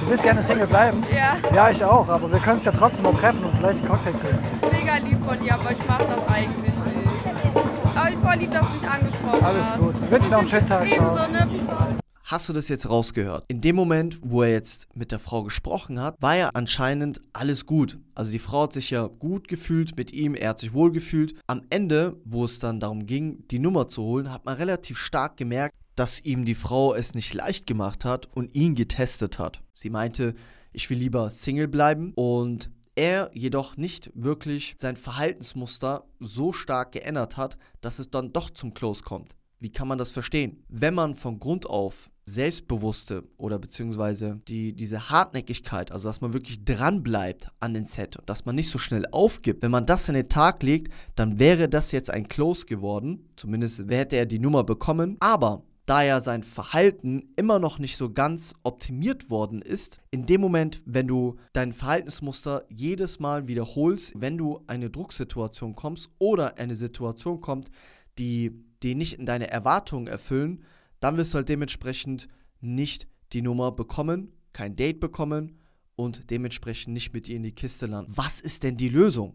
Du 0.00 0.10
willst 0.10 0.22
gerne 0.22 0.42
Single 0.42 0.66
bleiben? 0.66 1.02
Ja, 1.14 1.36
Ja, 1.54 1.70
ich 1.70 1.84
auch, 1.84 2.08
aber 2.08 2.30
wir 2.32 2.38
können 2.40 2.56
uns 2.56 2.64
ja 2.64 2.72
trotzdem 2.72 3.04
mal 3.04 3.12
treffen 3.14 3.44
und 3.44 3.54
vielleicht 3.56 3.78
einen 3.78 3.88
Cocktail 3.88 4.12
trinken. 4.12 4.38
mega 4.72 4.96
lieb 4.96 5.18
von 5.24 5.38
dir, 5.44 5.54
aber 5.54 5.70
ich 5.72 5.86
mache 5.88 6.04
das 6.04 6.34
eigentlich 6.34 6.56
nicht. 6.64 7.96
Aber 7.96 8.08
ich 8.10 8.16
voll 8.16 8.34
lieb, 8.36 8.52
dass 8.52 8.66
du 8.66 8.74
mich 8.80 8.90
angesprochen 8.90 9.44
Alles 9.44 9.64
hast. 9.70 9.78
gut. 9.78 9.94
Ich 10.02 10.10
wünsche 10.10 10.28
dir 10.28 10.32
noch 10.34 10.38
einen 10.40 10.48
schönen 10.48 10.66
Tag. 10.66 10.86
Ebenso, 10.86 11.14
ne? 11.14 11.97
Hast 12.30 12.46
du 12.46 12.52
das 12.52 12.68
jetzt 12.68 12.90
rausgehört? 12.90 13.46
In 13.48 13.62
dem 13.62 13.74
Moment, 13.74 14.18
wo 14.22 14.42
er 14.42 14.52
jetzt 14.52 14.94
mit 14.94 15.12
der 15.12 15.18
Frau 15.18 15.44
gesprochen 15.44 15.98
hat, 15.98 16.20
war 16.20 16.36
ja 16.36 16.50
anscheinend 16.52 17.22
alles 17.32 17.64
gut. 17.64 17.98
Also 18.14 18.30
die 18.30 18.38
Frau 18.38 18.64
hat 18.64 18.74
sich 18.74 18.90
ja 18.90 19.06
gut 19.06 19.48
gefühlt 19.48 19.96
mit 19.96 20.12
ihm, 20.12 20.34
er 20.34 20.50
hat 20.50 20.60
sich 20.60 20.74
wohl 20.74 20.92
gefühlt. 20.92 21.36
Am 21.46 21.62
Ende, 21.70 22.20
wo 22.26 22.44
es 22.44 22.58
dann 22.58 22.80
darum 22.80 23.06
ging, 23.06 23.48
die 23.48 23.58
Nummer 23.58 23.88
zu 23.88 24.02
holen, 24.02 24.30
hat 24.30 24.44
man 24.44 24.56
relativ 24.56 24.98
stark 24.98 25.38
gemerkt, 25.38 25.74
dass 25.96 26.20
ihm 26.20 26.44
die 26.44 26.54
Frau 26.54 26.92
es 26.92 27.14
nicht 27.14 27.32
leicht 27.32 27.66
gemacht 27.66 28.04
hat 28.04 28.28
und 28.36 28.54
ihn 28.54 28.74
getestet 28.74 29.38
hat. 29.38 29.62
Sie 29.72 29.88
meinte, 29.88 30.34
ich 30.74 30.90
will 30.90 30.98
lieber 30.98 31.30
Single 31.30 31.66
bleiben 31.66 32.12
und 32.14 32.70
er 32.94 33.30
jedoch 33.32 33.78
nicht 33.78 34.10
wirklich 34.14 34.76
sein 34.76 34.96
Verhaltensmuster 34.96 36.04
so 36.20 36.52
stark 36.52 36.92
geändert 36.92 37.38
hat, 37.38 37.56
dass 37.80 37.98
es 37.98 38.10
dann 38.10 38.34
doch 38.34 38.50
zum 38.50 38.74
Close 38.74 39.02
kommt. 39.02 39.37
Wie 39.60 39.70
kann 39.70 39.88
man 39.88 39.98
das 39.98 40.10
verstehen? 40.10 40.64
Wenn 40.68 40.94
man 40.94 41.14
von 41.14 41.38
Grund 41.38 41.66
auf 41.66 42.10
selbstbewusste 42.24 43.24
oder 43.38 43.58
beziehungsweise 43.58 44.40
die, 44.46 44.74
diese 44.74 45.10
Hartnäckigkeit, 45.10 45.90
also 45.90 46.08
dass 46.08 46.20
man 46.20 46.32
wirklich 46.32 46.64
dran 46.64 47.02
bleibt 47.02 47.48
an 47.58 47.74
den 47.74 47.86
Set, 47.86 48.18
dass 48.26 48.44
man 48.44 48.54
nicht 48.54 48.70
so 48.70 48.78
schnell 48.78 49.06
aufgibt, 49.10 49.62
wenn 49.62 49.70
man 49.70 49.86
das 49.86 50.08
in 50.08 50.14
den 50.14 50.28
Tag 50.28 50.62
legt, 50.62 50.92
dann 51.16 51.38
wäre 51.38 51.68
das 51.68 51.90
jetzt 51.92 52.10
ein 52.10 52.28
Close 52.28 52.66
geworden. 52.66 53.28
Zumindest 53.36 53.90
hätte 53.90 54.16
er 54.16 54.26
die 54.26 54.38
Nummer 54.38 54.62
bekommen. 54.62 55.16
Aber 55.20 55.64
da 55.86 56.02
ja 56.02 56.20
sein 56.20 56.42
Verhalten 56.42 57.32
immer 57.36 57.58
noch 57.58 57.78
nicht 57.78 57.96
so 57.96 58.12
ganz 58.12 58.54
optimiert 58.62 59.30
worden 59.30 59.62
ist, 59.62 59.98
in 60.10 60.26
dem 60.26 60.42
Moment, 60.42 60.82
wenn 60.84 61.08
du 61.08 61.36
dein 61.54 61.72
Verhaltensmuster 61.72 62.66
jedes 62.68 63.20
Mal 63.20 63.48
wiederholst, 63.48 64.12
wenn 64.14 64.36
du 64.36 64.60
eine 64.66 64.90
Drucksituation 64.90 65.74
kommst 65.74 66.10
oder 66.18 66.58
eine 66.58 66.74
Situation 66.74 67.40
kommt, 67.40 67.70
die, 68.18 68.52
die 68.82 68.94
nicht 68.94 69.18
in 69.18 69.26
deine 69.26 69.50
Erwartungen 69.50 70.06
erfüllen, 70.06 70.64
dann 71.00 71.16
wirst 71.16 71.32
du 71.32 71.36
halt 71.36 71.48
dementsprechend 71.48 72.28
nicht 72.60 73.08
die 73.32 73.42
Nummer 73.42 73.72
bekommen, 73.72 74.32
kein 74.52 74.76
Date 74.76 75.00
bekommen 75.00 75.58
und 75.96 76.30
dementsprechend 76.30 76.94
nicht 76.94 77.12
mit 77.12 77.28
ihr 77.28 77.36
in 77.36 77.42
die 77.42 77.52
Kiste 77.52 77.86
landen. 77.86 78.12
Was 78.14 78.40
ist 78.40 78.62
denn 78.62 78.76
die 78.76 78.88
Lösung? 78.88 79.34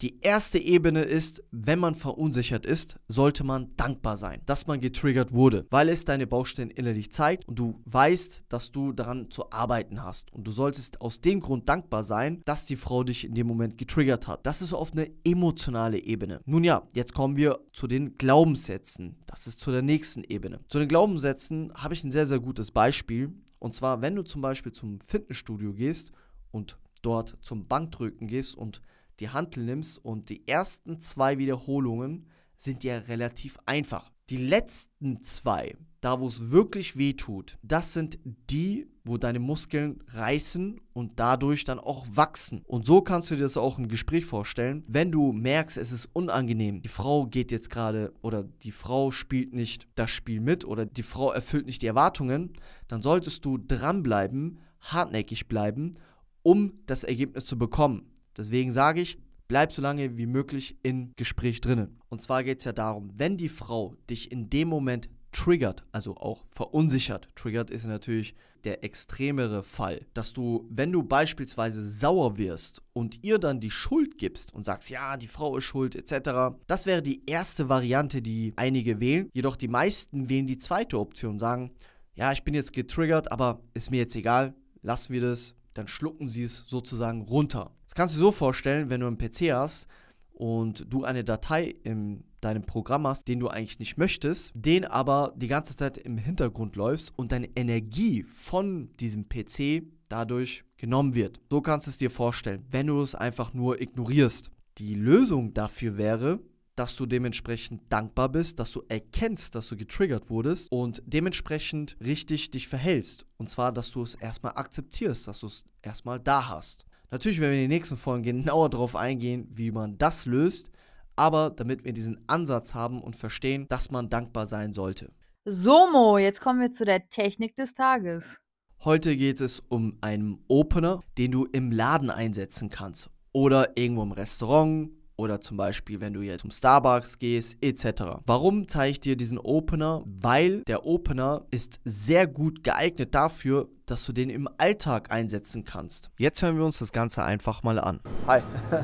Die 0.00 0.20
erste 0.20 0.58
Ebene 0.58 1.02
ist, 1.02 1.42
wenn 1.52 1.78
man 1.78 1.94
verunsichert 1.94 2.66
ist, 2.66 2.98
sollte 3.06 3.44
man 3.44 3.76
dankbar 3.76 4.16
sein, 4.16 4.42
dass 4.44 4.66
man 4.66 4.80
getriggert 4.80 5.32
wurde, 5.32 5.66
weil 5.70 5.88
es 5.88 6.04
deine 6.04 6.26
Baustellen 6.26 6.70
innerlich 6.70 7.12
zeigt 7.12 7.46
und 7.48 7.58
du 7.58 7.80
weißt, 7.84 8.42
dass 8.48 8.72
du 8.72 8.92
daran 8.92 9.30
zu 9.30 9.50
arbeiten 9.52 10.02
hast. 10.02 10.32
Und 10.32 10.46
du 10.46 10.50
solltest 10.50 11.00
aus 11.00 11.20
dem 11.20 11.40
Grund 11.40 11.68
dankbar 11.68 12.02
sein, 12.02 12.42
dass 12.44 12.66
die 12.66 12.76
Frau 12.76 13.04
dich 13.04 13.24
in 13.24 13.34
dem 13.34 13.46
Moment 13.46 13.78
getriggert 13.78 14.26
hat. 14.26 14.44
Das 14.46 14.62
ist 14.62 14.72
auf 14.72 14.92
eine 14.92 15.10
emotionale 15.24 15.98
Ebene. 15.98 16.40
Nun 16.44 16.64
ja, 16.64 16.86
jetzt 16.92 17.14
kommen 17.14 17.36
wir 17.36 17.60
zu 17.72 17.86
den 17.86 18.18
Glaubenssätzen. 18.18 19.16
Das 19.26 19.46
ist 19.46 19.60
zu 19.60 19.70
der 19.70 19.82
nächsten 19.82 20.24
Ebene. 20.24 20.60
Zu 20.68 20.80
den 20.80 20.88
Glaubenssätzen 20.88 21.72
habe 21.74 21.94
ich 21.94 22.02
ein 22.02 22.10
sehr, 22.10 22.26
sehr 22.26 22.40
gutes 22.40 22.72
Beispiel. 22.72 23.32
Und 23.60 23.74
zwar, 23.74 24.02
wenn 24.02 24.16
du 24.16 24.22
zum 24.22 24.42
Beispiel 24.42 24.72
zum 24.72 24.98
Fitnessstudio 25.06 25.72
gehst 25.72 26.10
und 26.50 26.78
dort 27.00 27.38
zum 27.42 27.66
Bankdrücken 27.66 28.26
gehst 28.26 28.56
und 28.56 28.82
die 29.20 29.30
Hantel 29.30 29.64
nimmst 29.64 29.98
und 30.04 30.28
die 30.28 30.46
ersten 30.48 31.00
zwei 31.00 31.38
Wiederholungen 31.38 32.26
sind 32.56 32.84
ja 32.84 32.98
relativ 32.98 33.58
einfach. 33.66 34.10
Die 34.30 34.38
letzten 34.38 35.22
zwei, 35.22 35.76
da 36.00 36.18
wo 36.18 36.28
es 36.28 36.50
wirklich 36.50 36.96
weh 36.96 37.12
tut, 37.12 37.58
das 37.62 37.92
sind 37.92 38.18
die, 38.24 38.86
wo 39.04 39.18
deine 39.18 39.38
Muskeln 39.38 40.02
reißen 40.08 40.80
und 40.94 41.20
dadurch 41.20 41.64
dann 41.64 41.78
auch 41.78 42.06
wachsen. 42.10 42.62
Und 42.66 42.86
so 42.86 43.02
kannst 43.02 43.30
du 43.30 43.36
dir 43.36 43.42
das 43.42 43.58
auch 43.58 43.78
im 43.78 43.88
Gespräch 43.88 44.24
vorstellen. 44.24 44.82
Wenn 44.86 45.12
du 45.12 45.32
merkst, 45.32 45.76
es 45.76 45.92
ist 45.92 46.08
unangenehm, 46.14 46.80
die 46.80 46.88
Frau 46.88 47.26
geht 47.26 47.52
jetzt 47.52 47.68
gerade 47.68 48.14
oder 48.22 48.44
die 48.44 48.72
Frau 48.72 49.10
spielt 49.10 49.52
nicht 49.52 49.88
das 49.94 50.10
Spiel 50.10 50.40
mit 50.40 50.64
oder 50.64 50.86
die 50.86 51.02
Frau 51.02 51.30
erfüllt 51.30 51.66
nicht 51.66 51.82
die 51.82 51.86
Erwartungen, 51.86 52.54
dann 52.88 53.02
solltest 53.02 53.44
du 53.44 53.58
dranbleiben, 53.58 54.58
hartnäckig 54.80 55.48
bleiben, 55.48 55.96
um 56.42 56.72
das 56.86 57.04
Ergebnis 57.04 57.44
zu 57.44 57.58
bekommen. 57.58 58.13
Deswegen 58.36 58.72
sage 58.72 59.00
ich, 59.00 59.18
bleib 59.48 59.72
so 59.72 59.82
lange 59.82 60.16
wie 60.16 60.26
möglich 60.26 60.76
im 60.82 61.12
Gespräch 61.16 61.60
drinnen. 61.60 62.00
Und 62.08 62.22
zwar 62.22 62.44
geht 62.44 62.58
es 62.58 62.64
ja 62.64 62.72
darum, 62.72 63.12
wenn 63.16 63.36
die 63.36 63.48
Frau 63.48 63.94
dich 64.08 64.32
in 64.32 64.50
dem 64.50 64.68
Moment 64.68 65.08
triggert, 65.32 65.84
also 65.92 66.16
auch 66.16 66.44
verunsichert. 66.52 67.28
Triggert 67.34 67.70
ist 67.70 67.84
natürlich 67.84 68.34
der 68.64 68.82
extremere 68.82 69.62
Fall, 69.62 70.06
dass 70.14 70.32
du, 70.32 70.66
wenn 70.70 70.90
du 70.90 71.02
beispielsweise 71.02 71.86
sauer 71.86 72.38
wirst 72.38 72.80
und 72.92 73.22
ihr 73.22 73.38
dann 73.38 73.60
die 73.60 73.70
Schuld 73.70 74.16
gibst 74.16 74.54
und 74.54 74.64
sagst, 74.64 74.88
ja, 74.90 75.16
die 75.16 75.26
Frau 75.26 75.56
ist 75.56 75.64
schuld 75.64 75.96
etc., 75.96 76.56
das 76.66 76.86
wäre 76.86 77.02
die 77.02 77.22
erste 77.26 77.68
Variante, 77.68 78.22
die 78.22 78.54
einige 78.56 79.00
wählen. 79.00 79.28
Jedoch 79.34 79.56
die 79.56 79.68
meisten 79.68 80.30
wählen 80.30 80.46
die 80.46 80.58
zweite 80.58 80.98
Option, 80.98 81.38
sagen, 81.38 81.72
ja, 82.14 82.32
ich 82.32 82.44
bin 82.44 82.54
jetzt 82.54 82.72
getriggert, 82.72 83.32
aber 83.32 83.60
ist 83.74 83.90
mir 83.90 83.98
jetzt 83.98 84.16
egal, 84.16 84.54
lassen 84.82 85.12
wir 85.12 85.20
das, 85.20 85.54
dann 85.74 85.88
schlucken 85.88 86.30
sie 86.30 86.44
es 86.44 86.64
sozusagen 86.68 87.22
runter. 87.22 87.72
Das 87.94 88.02
kannst 88.02 88.16
du 88.16 88.18
so 88.18 88.32
vorstellen, 88.32 88.90
wenn 88.90 89.02
du 89.02 89.06
einen 89.06 89.18
PC 89.18 89.52
hast 89.52 89.86
und 90.32 90.84
du 90.92 91.04
eine 91.04 91.22
Datei 91.22 91.76
in 91.84 92.24
deinem 92.40 92.64
Programm 92.64 93.06
hast, 93.06 93.28
den 93.28 93.38
du 93.38 93.46
eigentlich 93.46 93.78
nicht 93.78 93.98
möchtest, 93.98 94.50
den 94.52 94.84
aber 94.84 95.32
die 95.36 95.46
ganze 95.46 95.76
Zeit 95.76 95.98
im 95.98 96.18
Hintergrund 96.18 96.74
läufst 96.74 97.16
und 97.16 97.30
deine 97.30 97.46
Energie 97.54 98.24
von 98.24 98.90
diesem 98.96 99.28
PC 99.28 99.84
dadurch 100.08 100.64
genommen 100.76 101.14
wird. 101.14 101.40
So 101.48 101.60
kannst 101.60 101.86
du 101.86 101.92
es 101.92 101.98
dir 101.98 102.10
vorstellen, 102.10 102.66
wenn 102.68 102.88
du 102.88 103.00
es 103.00 103.14
einfach 103.14 103.54
nur 103.54 103.80
ignorierst. 103.80 104.50
Die 104.78 104.96
Lösung 104.96 105.54
dafür 105.54 105.96
wäre, 105.96 106.40
dass 106.74 106.96
du 106.96 107.06
dementsprechend 107.06 107.80
dankbar 107.90 108.28
bist, 108.28 108.58
dass 108.58 108.72
du 108.72 108.82
erkennst, 108.88 109.54
dass 109.54 109.68
du 109.68 109.76
getriggert 109.76 110.30
wurdest 110.30 110.66
und 110.72 111.00
dementsprechend 111.06 111.96
richtig 112.04 112.50
dich 112.50 112.66
verhältst. 112.66 113.24
Und 113.36 113.50
zwar, 113.50 113.70
dass 113.70 113.92
du 113.92 114.02
es 114.02 114.16
erstmal 114.16 114.54
akzeptierst, 114.56 115.28
dass 115.28 115.38
du 115.38 115.46
es 115.46 115.64
erstmal 115.80 116.18
da 116.18 116.48
hast. 116.48 116.86
Natürlich 117.14 117.38
werden 117.38 117.52
wir 117.52 117.62
in 117.62 117.70
den 117.70 117.76
nächsten 117.76 117.96
Folgen 117.96 118.24
genauer 118.24 118.70
darauf 118.70 118.96
eingehen, 118.96 119.46
wie 119.54 119.70
man 119.70 119.98
das 119.98 120.26
löst, 120.26 120.72
aber 121.14 121.50
damit 121.50 121.84
wir 121.84 121.92
diesen 121.92 122.28
Ansatz 122.28 122.74
haben 122.74 123.00
und 123.00 123.14
verstehen, 123.14 123.68
dass 123.68 123.92
man 123.92 124.10
dankbar 124.10 124.46
sein 124.46 124.72
sollte. 124.72 125.12
So, 125.44 125.86
Mo, 125.92 126.18
jetzt 126.18 126.40
kommen 126.40 126.60
wir 126.60 126.72
zu 126.72 126.84
der 126.84 127.08
Technik 127.08 127.54
des 127.54 127.74
Tages. 127.74 128.40
Heute 128.82 129.16
geht 129.16 129.40
es 129.40 129.60
um 129.60 129.96
einen 130.00 130.42
Opener, 130.48 131.02
den 131.16 131.30
du 131.30 131.44
im 131.44 131.70
Laden 131.70 132.10
einsetzen 132.10 132.68
kannst 132.68 133.10
oder 133.32 133.76
irgendwo 133.76 134.02
im 134.02 134.10
Restaurant 134.10 134.90
oder 135.16 135.40
zum 135.40 135.56
Beispiel, 135.56 136.00
wenn 136.00 136.12
du 136.12 136.22
jetzt 136.22 136.42
zum 136.42 136.50
Starbucks 136.50 137.18
gehst, 137.18 137.56
etc. 137.60 138.20
Warum 138.26 138.68
zeige 138.68 138.90
ich 138.92 139.00
dir 139.00 139.16
diesen 139.16 139.38
Opener? 139.38 140.02
Weil 140.06 140.62
der 140.64 140.86
Opener 140.86 141.46
ist 141.50 141.80
sehr 141.84 142.26
gut 142.26 142.64
geeignet 142.64 143.14
dafür, 143.14 143.68
dass 143.86 144.04
du 144.04 144.12
den 144.12 144.30
im 144.30 144.48
Alltag 144.58 145.12
einsetzen 145.12 145.64
kannst. 145.64 146.10
Jetzt 146.18 146.42
hören 146.42 146.56
wir 146.56 146.64
uns 146.64 146.78
das 146.78 146.92
Ganze 146.92 147.22
einfach 147.22 147.62
mal 147.62 147.78
an. 147.78 148.00
Hi. 148.26 148.40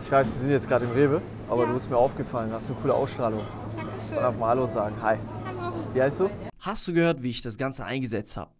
Ich 0.00 0.12
weiß, 0.12 0.26
wir 0.26 0.40
sind 0.40 0.52
jetzt 0.52 0.68
gerade 0.68 0.84
im 0.84 0.92
Rewe, 0.92 1.20
aber 1.48 1.66
du 1.66 1.72
bist 1.74 1.90
mir 1.90 1.96
aufgefallen, 1.96 2.52
hast 2.52 2.70
eine 2.70 2.78
coole 2.78 2.94
Ausstrahlung. 2.94 3.42
Dankeschön. 3.76 4.16
Und 4.16 4.24
einfach 4.24 4.40
mal 4.40 4.48
Hallo 4.48 4.66
sagen. 4.66 4.94
Hi. 5.02 5.16
Hallo. 5.44 5.74
Wie 5.92 6.00
heißt 6.00 6.20
du? 6.20 6.30
Hast 6.60 6.88
du 6.88 6.92
gehört, 6.92 7.22
wie 7.22 7.30
ich 7.30 7.42
das 7.42 7.58
Ganze 7.58 7.84
eingesetzt 7.84 8.36
habe? 8.36 8.50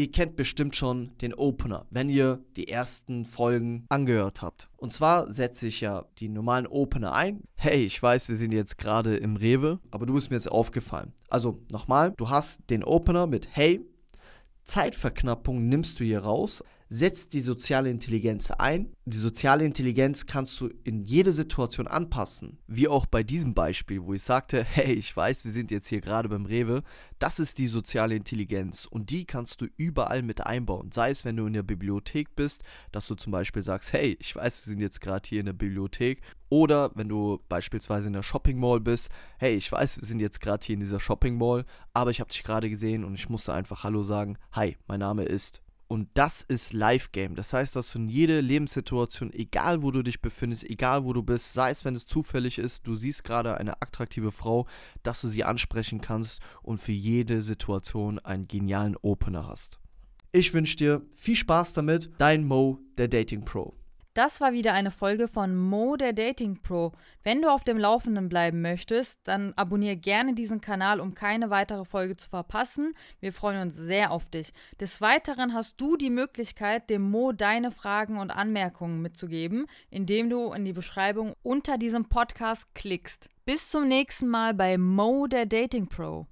Ihr 0.00 0.10
kennt 0.10 0.34
bestimmt 0.34 0.76
schon 0.76 1.10
den 1.18 1.34
Opener, 1.34 1.84
wenn 1.90 2.08
ihr 2.08 2.42
die 2.56 2.68
ersten 2.68 3.26
Folgen 3.26 3.84
angehört 3.90 4.40
habt. 4.40 4.70
Und 4.78 4.94
zwar 4.94 5.30
setze 5.30 5.66
ich 5.66 5.82
ja 5.82 6.06
die 6.16 6.30
normalen 6.30 6.66
Opener 6.66 7.12
ein. 7.12 7.42
Hey, 7.54 7.84
ich 7.84 8.02
weiß, 8.02 8.30
wir 8.30 8.36
sind 8.36 8.52
jetzt 8.52 8.78
gerade 8.78 9.18
im 9.18 9.36
Rewe, 9.36 9.78
aber 9.90 10.06
du 10.06 10.14
bist 10.14 10.30
mir 10.30 10.36
jetzt 10.36 10.50
aufgefallen. 10.50 11.12
Also 11.28 11.60
nochmal, 11.70 12.14
du 12.16 12.30
hast 12.30 12.62
den 12.70 12.82
Opener 12.82 13.26
mit 13.26 13.48
Hey, 13.54 13.84
Zeitverknappung 14.64 15.68
nimmst 15.68 16.00
du 16.00 16.04
hier 16.04 16.20
raus, 16.20 16.64
setzt 16.92 17.34
die 17.34 17.40
soziale 17.40 17.88
Intelligenz 17.88 18.50
ein. 18.50 18.92
Die 19.04 19.16
soziale 19.16 19.64
Intelligenz 19.64 20.26
kannst 20.26 20.60
du 20.60 20.68
in 20.82 21.04
jede 21.04 21.30
Situation 21.30 21.86
anpassen. 21.86 22.58
Wie 22.66 22.88
auch 22.88 23.06
bei 23.06 23.22
diesem 23.22 23.54
Beispiel, 23.54 24.04
wo 24.04 24.12
ich 24.12 24.24
sagte, 24.24 24.64
hey, 24.68 24.92
ich 24.92 25.16
weiß, 25.16 25.44
wir 25.44 25.52
sind 25.52 25.70
jetzt 25.70 25.86
hier 25.86 26.00
gerade 26.00 26.28
beim 26.28 26.46
Rewe. 26.46 26.82
Das 27.20 27.38
ist 27.38 27.58
die 27.58 27.68
soziale 27.68 28.16
Intelligenz 28.16 28.86
und 28.86 29.10
die 29.10 29.24
kannst 29.24 29.60
du 29.60 29.68
überall 29.76 30.22
mit 30.22 30.44
einbauen. 30.44 30.90
Sei 30.92 31.10
es, 31.10 31.24
wenn 31.24 31.36
du 31.36 31.46
in 31.46 31.52
der 31.52 31.62
Bibliothek 31.62 32.34
bist, 32.34 32.64
dass 32.90 33.06
du 33.06 33.14
zum 33.14 33.30
Beispiel 33.30 33.62
sagst, 33.62 33.92
hey, 33.92 34.16
ich 34.18 34.34
weiß, 34.34 34.66
wir 34.66 34.72
sind 34.72 34.80
jetzt 34.80 35.00
gerade 35.00 35.28
hier 35.28 35.40
in 35.40 35.46
der 35.46 35.52
Bibliothek. 35.52 36.22
Oder 36.48 36.90
wenn 36.96 37.08
du 37.08 37.38
beispielsweise 37.48 38.08
in 38.08 38.14
der 38.14 38.24
Shopping 38.24 38.58
Mall 38.58 38.80
bist, 38.80 39.10
hey, 39.38 39.54
ich 39.54 39.70
weiß, 39.70 40.00
wir 40.00 40.08
sind 40.08 40.18
jetzt 40.18 40.40
gerade 40.40 40.66
hier 40.66 40.74
in 40.74 40.80
dieser 40.80 40.98
Shopping 40.98 41.38
Mall, 41.38 41.64
aber 41.94 42.10
ich 42.10 42.18
habe 42.18 42.30
dich 42.30 42.42
gerade 42.42 42.68
gesehen 42.68 43.04
und 43.04 43.14
ich 43.14 43.28
musste 43.28 43.52
einfach 43.52 43.84
Hallo 43.84 44.02
sagen. 44.02 44.36
Hi, 44.50 44.76
mein 44.88 44.98
Name 44.98 45.22
ist 45.22 45.62
und 45.90 46.08
das 46.14 46.42
ist 46.42 46.72
Live-Game. 46.72 47.34
Das 47.34 47.52
heißt, 47.52 47.74
dass 47.74 47.92
du 47.92 47.98
in 47.98 48.08
jede 48.08 48.40
Lebenssituation, 48.40 49.32
egal 49.32 49.82
wo 49.82 49.90
du 49.90 50.04
dich 50.04 50.22
befindest, 50.22 50.62
egal 50.70 51.02
wo 51.02 51.12
du 51.12 51.24
bist, 51.24 51.52
sei 51.52 51.70
es, 51.70 51.84
wenn 51.84 51.96
es 51.96 52.06
zufällig 52.06 52.60
ist, 52.60 52.86
du 52.86 52.94
siehst 52.94 53.24
gerade 53.24 53.56
eine 53.56 53.82
attraktive 53.82 54.30
Frau, 54.30 54.68
dass 55.02 55.20
du 55.20 55.26
sie 55.26 55.42
ansprechen 55.42 56.00
kannst 56.00 56.40
und 56.62 56.78
für 56.78 56.92
jede 56.92 57.42
Situation 57.42 58.20
einen 58.20 58.46
genialen 58.46 58.96
Opener 59.02 59.48
hast. 59.48 59.80
Ich 60.30 60.54
wünsche 60.54 60.76
dir 60.76 61.02
viel 61.16 61.34
Spaß 61.34 61.72
damit. 61.72 62.08
Dein 62.18 62.44
Mo, 62.44 62.78
der 62.96 63.08
Dating 63.08 63.44
Pro. 63.44 63.79
Das 64.14 64.40
war 64.40 64.52
wieder 64.52 64.72
eine 64.72 64.90
Folge 64.90 65.28
von 65.28 65.54
Mo 65.54 65.96
der 65.96 66.12
Dating 66.12 66.60
Pro. 66.60 66.90
Wenn 67.22 67.42
du 67.42 67.48
auf 67.48 67.62
dem 67.62 67.78
Laufenden 67.78 68.28
bleiben 68.28 68.60
möchtest, 68.60 69.20
dann 69.22 69.52
abonniere 69.54 69.96
gerne 69.96 70.34
diesen 70.34 70.60
Kanal, 70.60 70.98
um 70.98 71.14
keine 71.14 71.48
weitere 71.50 71.84
Folge 71.84 72.16
zu 72.16 72.28
verpassen. 72.28 72.94
Wir 73.20 73.32
freuen 73.32 73.62
uns 73.62 73.76
sehr 73.76 74.10
auf 74.10 74.28
dich. 74.28 74.52
Des 74.80 75.00
Weiteren 75.00 75.54
hast 75.54 75.80
du 75.80 75.96
die 75.96 76.10
Möglichkeit, 76.10 76.90
dem 76.90 77.08
Mo 77.08 77.30
deine 77.30 77.70
Fragen 77.70 78.18
und 78.18 78.32
Anmerkungen 78.32 79.00
mitzugeben, 79.00 79.66
indem 79.90 80.28
du 80.28 80.52
in 80.52 80.64
die 80.64 80.72
Beschreibung 80.72 81.34
unter 81.44 81.78
diesem 81.78 82.06
Podcast 82.06 82.74
klickst. 82.74 83.28
Bis 83.44 83.70
zum 83.70 83.86
nächsten 83.86 84.26
Mal 84.26 84.54
bei 84.54 84.76
Mo 84.76 85.28
der 85.28 85.46
Dating 85.46 85.86
Pro. 85.86 86.26